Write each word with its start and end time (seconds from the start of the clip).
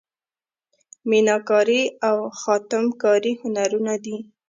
میناکاري 1.09 1.81
او 2.09 2.17
خاتم 2.41 2.85
کاري 3.01 3.31
هنرونه 3.41 3.95
دي. 4.03 4.17